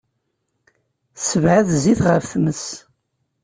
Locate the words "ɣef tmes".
2.07-2.63